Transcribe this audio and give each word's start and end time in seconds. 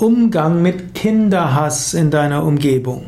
Umgang 0.00 0.62
mit 0.62 0.94
Kinderhass 0.94 1.92
in 1.92 2.12
deiner 2.12 2.44
Umgebung. 2.44 3.06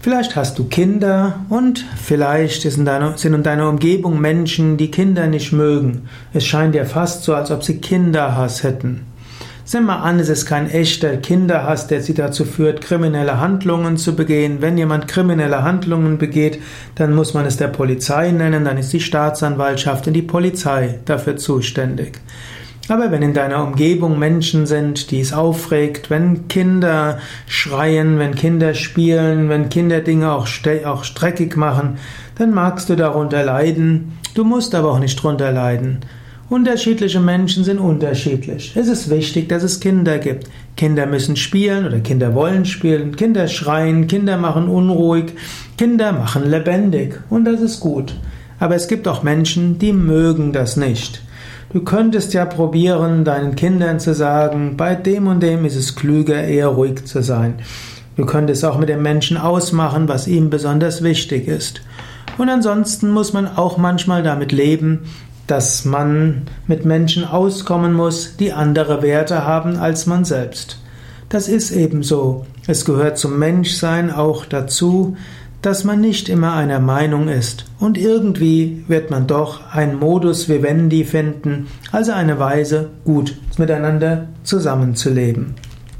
Vielleicht 0.00 0.34
hast 0.34 0.58
du 0.58 0.64
Kinder 0.64 1.44
und 1.50 1.84
vielleicht 2.02 2.62
sind 2.62 2.88
in 2.88 3.42
deiner 3.42 3.68
Umgebung 3.68 4.18
Menschen, 4.22 4.78
die 4.78 4.90
Kinder 4.90 5.26
nicht 5.26 5.52
mögen. 5.52 6.08
Es 6.32 6.46
scheint 6.46 6.74
dir 6.74 6.86
fast 6.86 7.24
so, 7.24 7.34
als 7.34 7.50
ob 7.50 7.62
sie 7.62 7.76
Kinderhass 7.76 8.62
hätten. 8.62 9.02
Sieh 9.66 9.80
mal 9.80 9.98
an, 9.98 10.18
es 10.18 10.30
ist 10.30 10.46
kein 10.46 10.70
echter 10.70 11.18
Kinderhass, 11.18 11.86
der 11.88 12.00
sie 12.00 12.14
dazu 12.14 12.46
führt, 12.46 12.80
kriminelle 12.80 13.38
Handlungen 13.38 13.98
zu 13.98 14.16
begehen. 14.16 14.62
Wenn 14.62 14.78
jemand 14.78 15.08
kriminelle 15.08 15.62
Handlungen 15.62 16.16
begeht, 16.16 16.58
dann 16.94 17.14
muss 17.14 17.34
man 17.34 17.44
es 17.44 17.58
der 17.58 17.68
Polizei 17.68 18.30
nennen, 18.30 18.64
dann 18.64 18.78
ist 18.78 18.94
die 18.94 19.00
Staatsanwaltschaft 19.00 20.06
und 20.06 20.14
die 20.14 20.22
Polizei 20.22 21.00
dafür 21.04 21.36
zuständig. 21.36 22.18
Aber 22.90 23.12
wenn 23.12 23.22
in 23.22 23.34
deiner 23.34 23.62
Umgebung 23.62 24.18
Menschen 24.18 24.66
sind, 24.66 25.12
die 25.12 25.20
es 25.20 25.32
aufregt, 25.32 26.10
wenn 26.10 26.48
Kinder 26.48 27.20
schreien, 27.46 28.18
wenn 28.18 28.34
Kinder 28.34 28.74
spielen, 28.74 29.48
wenn 29.48 29.68
Kinder 29.68 30.00
Dinge 30.00 30.32
auch, 30.32 30.48
auch 30.84 31.04
streckig 31.04 31.56
machen, 31.56 31.98
dann 32.36 32.52
magst 32.52 32.90
du 32.90 32.96
darunter 32.96 33.44
leiden. 33.44 34.18
Du 34.34 34.42
musst 34.42 34.74
aber 34.74 34.90
auch 34.90 34.98
nicht 34.98 35.22
drunter 35.22 35.52
leiden. 35.52 36.00
Unterschiedliche 36.48 37.20
Menschen 37.20 37.62
sind 37.62 37.78
unterschiedlich. 37.78 38.72
Es 38.74 38.88
ist 38.88 39.08
wichtig, 39.08 39.48
dass 39.48 39.62
es 39.62 39.78
Kinder 39.78 40.18
gibt. 40.18 40.50
Kinder 40.76 41.06
müssen 41.06 41.36
spielen 41.36 41.86
oder 41.86 42.00
Kinder 42.00 42.34
wollen 42.34 42.64
spielen. 42.64 43.14
Kinder 43.14 43.46
schreien, 43.46 44.08
Kinder 44.08 44.36
machen 44.36 44.66
unruhig, 44.66 45.26
Kinder 45.78 46.10
machen 46.10 46.50
lebendig. 46.50 47.20
Und 47.30 47.44
das 47.44 47.60
ist 47.60 47.78
gut. 47.78 48.16
Aber 48.58 48.74
es 48.74 48.88
gibt 48.88 49.06
auch 49.06 49.22
Menschen, 49.22 49.78
die 49.78 49.92
mögen 49.92 50.52
das 50.52 50.76
nicht. 50.76 51.22
Du 51.72 51.82
könntest 51.82 52.34
ja 52.34 52.44
probieren, 52.44 53.24
deinen 53.24 53.54
Kindern 53.54 54.00
zu 54.00 54.14
sagen, 54.14 54.76
bei 54.76 54.94
dem 54.94 55.26
und 55.26 55.40
dem 55.40 55.64
ist 55.64 55.76
es 55.76 55.94
klüger, 55.94 56.42
eher 56.42 56.68
ruhig 56.68 57.04
zu 57.04 57.22
sein. 57.22 57.54
Du 58.16 58.26
könntest 58.26 58.64
auch 58.64 58.78
mit 58.78 58.88
dem 58.88 59.02
Menschen 59.02 59.36
ausmachen, 59.36 60.08
was 60.08 60.26
ihm 60.26 60.50
besonders 60.50 61.02
wichtig 61.02 61.48
ist. 61.48 61.80
Und 62.38 62.48
ansonsten 62.48 63.10
muss 63.10 63.32
man 63.32 63.46
auch 63.46 63.78
manchmal 63.78 64.22
damit 64.22 64.52
leben, 64.52 65.00
dass 65.46 65.84
man 65.84 66.42
mit 66.66 66.84
Menschen 66.84 67.24
auskommen 67.24 67.92
muss, 67.92 68.36
die 68.36 68.52
andere 68.52 69.02
Werte 69.02 69.44
haben 69.44 69.76
als 69.76 70.06
man 70.06 70.24
selbst. 70.24 70.78
Das 71.28 71.48
ist 71.48 71.70
ebenso. 71.70 72.46
Es 72.66 72.84
gehört 72.84 73.18
zum 73.18 73.38
Menschsein 73.38 74.12
auch 74.12 74.44
dazu, 74.44 75.16
dass 75.62 75.84
man 75.84 76.00
nicht 76.00 76.28
immer 76.28 76.54
einer 76.54 76.80
Meinung 76.80 77.28
ist 77.28 77.66
und 77.78 77.98
irgendwie 77.98 78.84
wird 78.88 79.10
man 79.10 79.26
doch 79.26 79.72
ein 79.72 79.98
Modus 79.98 80.48
vivendi 80.48 81.04
finden, 81.04 81.66
also 81.92 82.12
eine 82.12 82.38
Weise, 82.38 82.90
gut 83.04 83.36
miteinander 83.58 84.28
zusammenzuleben. 84.42 85.54